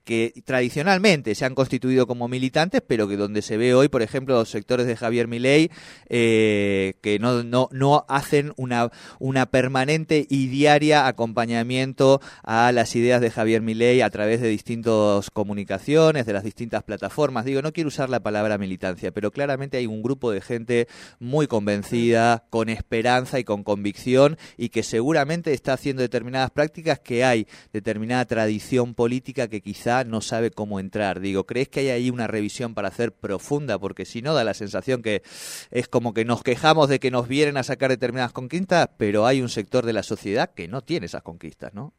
que 0.05 0.35
tradicionalmente 0.45 1.35
se 1.35 1.45
han 1.45 1.55
constituido 1.55 2.07
como 2.07 2.29
militantes, 2.29 2.83
pero 2.87 3.09
que 3.09 3.17
donde 3.17 3.43
se 3.43 3.57
ve 3.57 3.75
hoy, 3.75 3.89
por 3.89 4.03
ejemplo, 4.03 4.35
los 4.35 4.51
sectores 4.51 4.87
de 4.87 4.97
Javier 4.97 5.29
Milei, 5.29 5.71
eh, 6.09 6.95
que 7.01 7.19
no, 7.19 7.43
no, 7.43 7.69
no 7.73 8.05
hacen 8.09 8.53
una, 8.57 8.91
una 9.19 9.47
permanente 9.47 10.27
y 10.29 10.49
diaria 10.49 11.07
acompañamiento 11.07 12.21
a 12.43 12.71
las 12.73 12.95
ideas 12.97 13.21
de 13.21 13.31
Javier 13.31 13.63
Milei 13.63 14.03
a 14.03 14.11
través 14.11 14.41
de 14.41 14.49
distintas 14.49 15.31
comunicaciones, 15.31 16.27
de 16.27 16.33
las 16.35 16.45
distintas 16.45 16.83
plataformas. 16.83 17.45
Digo, 17.47 17.63
no 17.63 17.73
quiero 17.73 17.89
usar 17.89 18.11
la 18.11 18.21
palabra 18.21 18.59
militancia, 18.59 19.11
pero 19.11 19.31
claramente 19.31 19.79
hay 19.79 19.87
un 19.87 20.03
grupo 20.03 20.31
de 20.31 20.43
gente 20.43 20.89
muy 21.19 21.47
convencida, 21.47 22.45
con 22.51 22.69
esperanza 22.69 23.39
y 23.39 23.45
con 23.45 23.65
convicción, 23.65 24.37
y 24.59 24.69
que 24.69 24.83
seguramente 24.83 25.53
está 25.53 25.73
haciendo 25.73 26.03
determinadas 26.03 26.51
prácticas 26.51 26.99
que 26.99 27.25
hay 27.25 27.47
determinada 27.73 28.25
tradición 28.27 28.95
política 28.95 29.49
que 29.49 29.63
quizá 29.63 29.94
no 30.03 30.21
sabe 30.21 30.51
cómo 30.51 30.81
entrar. 30.81 31.21
Digo, 31.21 31.45
¿crees 31.45 31.69
que 31.69 31.81
hay 31.81 31.91
ahí 31.91 32.11
una 32.11 32.27
revisión 32.27 32.75
para 32.75 32.89
hacer 32.89 33.13
profunda? 33.13 33.79
Porque 33.79 34.05
si 34.05 34.23
no, 34.23 34.35
da 34.35 34.43
la 34.43 34.55
sensación 34.55 35.03
que 35.03 35.23
es 35.71 35.87
como 35.87 36.13
que 36.15 36.25
nos 36.25 36.43
quejamos 36.43 36.89
de 36.89 36.99
que 36.99 37.13
nos 37.13 37.29
vienen 37.29 37.57
a 37.57 37.63
sacar 37.63 37.91
determinadas 37.91 38.33
conquistas, 38.33 38.89
pero 38.99 39.27
hay 39.27 39.41
un 39.41 39.49
sector 39.49 39.87
de 39.87 39.93
la 39.93 40.03
sociedad 40.03 40.53
que 40.53 40.67
no 40.67 40.81
tiene 40.81 41.07
esas 41.07 41.23
conquistas, 41.23 41.75
¿no? 41.75 41.93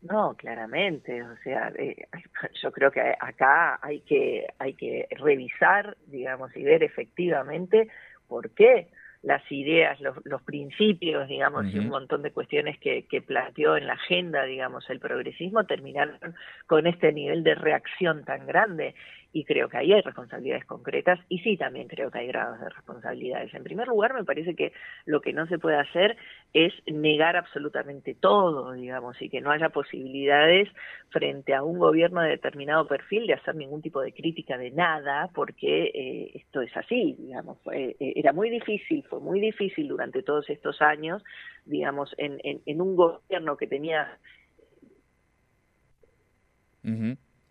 No, 0.00 0.34
claramente, 0.36 1.22
o 1.22 1.36
sea, 1.42 1.72
eh, 1.76 2.06
yo 2.62 2.70
creo 2.72 2.90
que 2.90 3.00
acá 3.00 3.78
hay 3.82 4.00
que 4.00 4.46
hay 4.58 4.74
que 4.74 5.08
revisar, 5.10 5.96
digamos, 6.06 6.54
y 6.56 6.62
ver 6.62 6.82
efectivamente 6.82 7.88
por 8.28 8.50
qué 8.50 8.88
las 9.24 9.42
ideas, 9.50 10.00
los, 10.00 10.16
los 10.24 10.42
principios, 10.42 11.26
digamos, 11.28 11.66
y 11.72 11.78
un 11.78 11.88
montón 11.88 12.22
de 12.22 12.30
cuestiones 12.30 12.78
que, 12.78 13.06
que 13.06 13.22
planteó 13.22 13.76
en 13.76 13.86
la 13.86 13.94
agenda, 13.94 14.44
digamos, 14.44 14.88
el 14.90 15.00
progresismo, 15.00 15.64
terminaron 15.64 16.18
con 16.66 16.86
este 16.86 17.12
nivel 17.12 17.42
de 17.42 17.54
reacción 17.54 18.24
tan 18.24 18.46
grande 18.46 18.94
y 19.34 19.44
creo 19.44 19.68
que 19.68 19.76
ahí 19.76 19.92
hay 19.92 20.00
responsabilidades 20.00 20.64
concretas 20.64 21.18
y 21.28 21.40
sí 21.40 21.56
también 21.56 21.88
creo 21.88 22.08
que 22.08 22.20
hay 22.20 22.28
grados 22.28 22.60
de 22.60 22.68
responsabilidades. 22.68 23.52
En 23.52 23.64
primer 23.64 23.88
lugar, 23.88 24.14
me 24.14 24.22
parece 24.22 24.54
que 24.54 24.72
lo 25.06 25.20
que 25.20 25.32
no 25.32 25.48
se 25.48 25.58
puede 25.58 25.76
hacer 25.76 26.16
es 26.52 26.72
negar 26.86 27.36
absolutamente 27.36 28.14
todo, 28.14 28.72
digamos, 28.72 29.20
y 29.20 29.28
que 29.28 29.40
no 29.40 29.50
haya 29.50 29.70
posibilidades 29.70 30.68
frente 31.08 31.52
a 31.52 31.64
un 31.64 31.80
gobierno 31.80 32.20
de 32.20 32.28
determinado 32.28 32.86
perfil 32.86 33.26
de 33.26 33.34
hacer 33.34 33.56
ningún 33.56 33.82
tipo 33.82 34.00
de 34.00 34.12
crítica 34.12 34.56
de 34.56 34.70
nada, 34.70 35.28
porque 35.34 35.90
eh, 35.92 36.30
esto 36.34 36.60
es 36.60 36.74
así, 36.76 37.16
digamos, 37.18 37.58
fue, 37.64 37.96
eh, 37.98 38.12
era 38.14 38.32
muy 38.32 38.50
difícil, 38.50 39.02
fue 39.10 39.18
muy 39.18 39.40
difícil 39.40 39.88
durante 39.88 40.22
todos 40.22 40.48
estos 40.48 40.80
años, 40.80 41.24
digamos, 41.64 42.14
en, 42.18 42.38
en, 42.44 42.62
en 42.64 42.80
un 42.80 42.94
gobierno 42.94 43.56
que 43.56 43.66
tenía... 43.66 44.16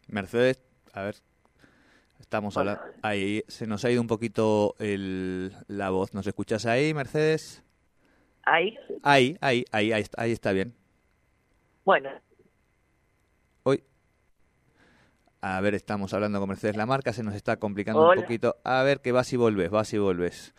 Mercedes, 0.08 0.64
a 0.94 1.04
ver, 1.04 1.16
Estamos 2.24 2.56
hablando. 2.56 2.82
Ahí 3.02 3.44
se 3.50 3.68
nos 3.68 3.84
ha 3.84 3.92
ido 3.92 4.02
un 4.02 4.08
poquito 4.08 4.76
el, 4.80 5.54
la 5.68 5.90
voz. 5.90 6.14
¿Nos 6.14 6.26
escuchas 6.26 6.66
ahí, 6.66 6.94
Mercedes? 6.94 7.62
Ahí. 8.44 8.78
Ahí, 9.04 9.38
ahí, 9.42 9.66
ahí, 9.74 9.92
ahí, 10.18 10.32
está 10.32 10.54
bien. 10.54 10.74
Bueno. 11.84 12.10
Hoy. 13.64 13.84
A 15.42 15.60
ver, 15.60 15.76
estamos 15.76 16.14
hablando 16.14 16.40
con 16.40 16.48
Mercedes 16.48 16.78
la 16.78 16.86
marca, 16.86 17.12
se 17.12 17.24
nos 17.24 17.36
está 17.36 17.58
complicando 17.58 18.10
un 18.10 18.16
poquito. 18.16 18.56
A 18.64 18.84
ver, 18.84 19.02
que 19.02 19.12
vas 19.12 19.32
y 19.34 19.38
vuelves, 19.38 19.70
vas 19.70 19.94
y 19.94 19.98
vuelves. 19.98 20.56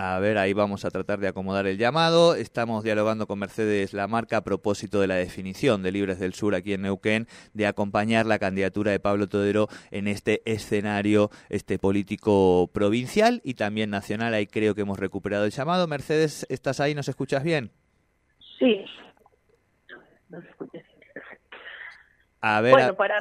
A 0.00 0.20
ver, 0.20 0.38
ahí 0.38 0.52
vamos 0.52 0.84
a 0.84 0.92
tratar 0.92 1.18
de 1.18 1.26
acomodar 1.26 1.66
el 1.66 1.76
llamado. 1.76 2.36
Estamos 2.36 2.84
dialogando 2.84 3.26
con 3.26 3.40
Mercedes 3.40 3.92
Lamarca 3.92 4.36
a 4.36 4.44
propósito 4.44 5.00
de 5.00 5.08
la 5.08 5.16
definición 5.16 5.82
de 5.82 5.90
Libres 5.90 6.20
del 6.20 6.34
Sur 6.34 6.54
aquí 6.54 6.72
en 6.72 6.82
Neuquén, 6.82 7.26
de 7.52 7.66
acompañar 7.66 8.24
la 8.24 8.38
candidatura 8.38 8.92
de 8.92 9.00
Pablo 9.00 9.26
Todero 9.26 9.66
en 9.90 10.06
este 10.06 10.40
escenario 10.44 11.30
este 11.48 11.80
político 11.80 12.70
provincial 12.72 13.40
y 13.42 13.54
también 13.54 13.90
nacional. 13.90 14.34
Ahí 14.34 14.46
creo 14.46 14.76
que 14.76 14.82
hemos 14.82 15.00
recuperado 15.00 15.46
el 15.46 15.50
llamado. 15.50 15.88
Mercedes, 15.88 16.46
¿estás 16.48 16.78
ahí? 16.78 16.94
¿Nos 16.94 17.08
escuchas 17.08 17.42
bien? 17.42 17.72
Sí. 18.60 18.84
A 22.40 22.60
ver, 22.60 22.72
bueno, 22.72 22.94
para 22.94 23.18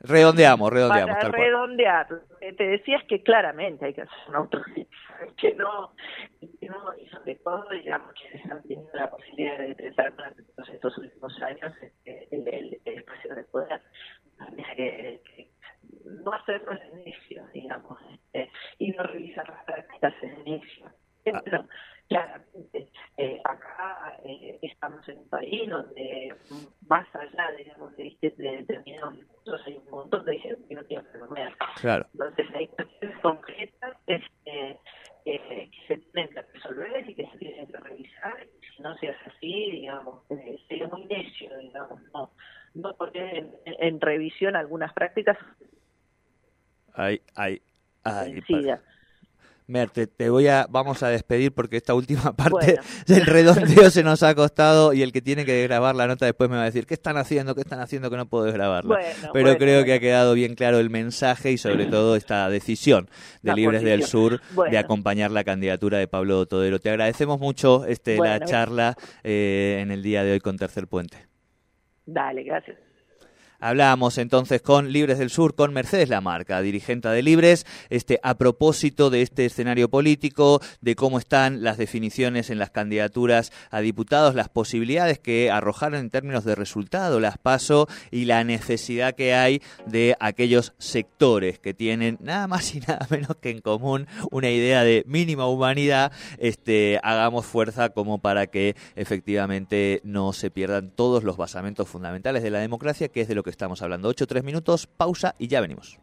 redondeamos, 0.00 0.72
redondeamos. 0.72 1.16
Para 1.16 1.28
redondear, 1.30 2.08
te 2.40 2.66
decías 2.66 3.02
que 3.04 3.22
claramente 3.22 3.86
hay 3.86 3.94
que 3.94 4.02
hacer 4.02 4.18
un 4.28 4.34
autocrítica, 4.34 4.96
que 5.36 5.54
no, 5.54 5.92
que 6.40 6.68
no, 6.68 6.92
y 7.00 7.06
sobre 7.08 7.36
todo, 7.36 7.68
digamos, 7.70 8.12
que 8.14 8.38
se 8.38 8.50
han 8.50 8.62
tenido 8.62 8.90
la 8.94 9.08
posibilidad 9.08 9.58
de 9.58 9.68
detectar 9.68 10.12
durante 10.16 10.42
todos 10.42 10.68
estos 10.68 10.98
últimos 10.98 11.42
años 11.42 11.72
este, 11.80 12.28
el, 12.32 12.48
el, 12.48 12.80
el, 12.84 12.98
espacio 12.98 13.34
de 13.36 13.44
poder, 13.44 13.80
que, 14.76 15.22
que 15.24 15.50
no 16.04 16.32
hacerlo 16.32 16.72
en 16.72 17.00
inicio, 17.00 17.46
digamos, 17.54 17.98
este, 18.10 18.50
y 18.78 18.90
no 18.90 19.04
revisar 19.04 19.48
las 19.48 19.64
prácticas 19.64 20.14
en 20.22 20.40
inicio. 20.46 20.86
Ah. 21.32 21.64
Claramente, 22.08 22.78
eh, 22.78 22.88
eh, 24.24 24.58
estamos 24.62 25.08
en 25.08 25.18
un 25.18 25.28
país 25.28 25.68
donde 25.68 26.34
más 26.88 27.06
allá 27.14 27.52
digamos, 27.56 27.96
de, 27.96 28.08
este 28.08 28.30
de 28.30 28.58
determinados 28.58 29.16
discursos 29.16 29.66
hay 29.66 29.76
un 29.84 29.90
montón 29.90 30.24
de 30.24 30.38
gente 30.38 30.68
que 30.68 30.74
no 30.74 30.84
tiene 30.84 31.04
que 31.12 31.18
comer. 31.18 31.52
Claro. 31.80 32.06
Entonces 32.12 32.46
hay 32.54 32.68
cuestiones 32.68 33.18
concretas 33.20 33.96
este, 34.06 34.78
que, 35.24 35.70
que 35.70 35.70
se 35.88 35.96
tienen 35.98 36.34
que 36.34 36.42
resolver 36.42 37.10
y 37.10 37.14
que 37.14 37.26
se 37.26 37.38
tienen 37.38 37.66
que 37.66 37.76
revisar. 37.78 38.46
Si 38.60 38.82
no 38.82 38.96
se 38.98 39.08
hace 39.08 39.30
así, 39.30 39.70
digamos, 39.70 40.30
eh, 40.30 40.58
sería 40.68 40.88
muy 40.88 41.04
necio, 41.06 41.56
digamos, 41.58 42.00
no. 42.12 42.30
No 42.74 42.94
porque 42.96 43.38
en, 43.38 43.54
en 43.64 44.00
revisión 44.00 44.56
algunas 44.56 44.92
prácticas... 44.92 45.38
Hay, 46.94 47.20
hay, 47.34 47.60
hay. 48.04 48.42
Mer, 49.68 49.90
te, 49.90 50.30
voy 50.30 50.46
a, 50.46 50.68
vamos 50.70 51.02
a 51.02 51.08
despedir 51.08 51.52
porque 51.52 51.76
esta 51.76 51.94
última 51.94 52.32
parte 52.36 52.78
del 53.06 53.26
redondeo 53.26 53.90
se 53.90 54.04
nos 54.04 54.22
ha 54.22 54.34
costado 54.34 54.92
y 54.92 55.02
el 55.02 55.12
que 55.12 55.20
tiene 55.20 55.44
que 55.44 55.62
grabar 55.64 55.96
la 55.96 56.06
nota 56.06 56.24
después 56.24 56.48
me 56.48 56.56
va 56.56 56.62
a 56.62 56.66
decir, 56.66 56.86
¿qué 56.86 56.94
están 56.94 57.16
haciendo? 57.16 57.54
¿Qué 57.54 57.62
están 57.62 57.80
haciendo 57.80 58.08
que 58.08 58.16
no 58.16 58.26
puedo 58.26 58.52
grabarla? 58.52 58.98
Pero 59.32 59.56
creo 59.58 59.84
que 59.84 59.94
ha 59.94 59.98
quedado 59.98 60.34
bien 60.34 60.54
claro 60.54 60.78
el 60.78 60.90
mensaje 60.90 61.50
y 61.50 61.58
sobre 61.58 61.86
todo 61.86 62.14
esta 62.14 62.48
decisión 62.48 63.08
de 63.42 63.54
Libres 63.54 63.82
del 63.82 64.04
Sur 64.04 64.40
de 64.70 64.78
acompañar 64.78 65.32
la 65.32 65.42
candidatura 65.42 65.98
de 65.98 66.06
Pablo 66.06 66.46
Todero. 66.46 66.78
Te 66.78 66.90
agradecemos 66.90 67.40
mucho 67.40 67.86
este, 67.86 68.18
la 68.18 68.40
charla 68.40 68.94
eh, 69.24 69.80
en 69.82 69.90
el 69.90 70.02
día 70.02 70.22
de 70.22 70.32
hoy 70.32 70.40
con 70.40 70.56
Tercer 70.56 70.86
Puente. 70.86 71.26
Dale, 72.06 72.44
gracias. 72.44 72.85
Hablábamos 73.58 74.18
entonces 74.18 74.62
con 74.62 74.92
Libres 74.92 75.18
del 75.18 75.30
Sur, 75.30 75.54
con 75.54 75.72
Mercedes 75.72 76.08
Lamarca, 76.08 76.60
dirigente 76.60 77.08
de 77.08 77.22
Libres, 77.22 77.66
este, 77.90 78.20
a 78.22 78.34
propósito 78.34 79.10
de 79.10 79.22
este 79.22 79.46
escenario 79.46 79.88
político, 79.88 80.60
de 80.80 80.94
cómo 80.94 81.18
están 81.18 81.62
las 81.62 81.78
definiciones 81.78 82.50
en 82.50 82.58
las 82.58 82.70
candidaturas 82.70 83.52
a 83.70 83.80
diputados, 83.80 84.34
las 84.34 84.48
posibilidades 84.48 85.18
que 85.18 85.50
arrojaron 85.50 86.00
en 86.00 86.10
términos 86.10 86.44
de 86.44 86.54
resultado 86.54 87.20
las 87.20 87.38
paso 87.38 87.88
y 88.10 88.24
la 88.24 88.44
necesidad 88.44 89.14
que 89.14 89.34
hay 89.34 89.62
de 89.86 90.16
aquellos 90.20 90.74
sectores 90.78 91.58
que 91.58 91.74
tienen 91.74 92.18
nada 92.20 92.46
más 92.46 92.74
y 92.74 92.80
nada 92.86 93.06
menos 93.10 93.36
que 93.40 93.50
en 93.50 93.60
común 93.60 94.06
una 94.30 94.50
idea 94.50 94.84
de 94.84 95.04
mínima 95.06 95.46
humanidad, 95.46 96.12
este, 96.38 97.00
hagamos 97.02 97.46
fuerza 97.46 97.90
como 97.90 98.18
para 98.18 98.46
que 98.46 98.76
efectivamente 98.94 100.00
no 100.04 100.32
se 100.32 100.50
pierdan 100.50 100.90
todos 100.90 101.24
los 101.24 101.36
basamentos 101.36 101.88
fundamentales 101.88 102.42
de 102.42 102.50
la 102.50 102.58
democracia, 102.58 103.08
que 103.08 103.20
es 103.20 103.28
de 103.28 103.34
lo 103.34 103.42
que 103.42 103.50
estamos 103.56 103.80
hablando. 103.82 104.08
8 104.08 104.26
tres 104.26 104.44
minutos, 104.44 104.86
pausa 104.86 105.34
y 105.38 105.48
ya 105.48 105.60
venimos. 105.60 105.98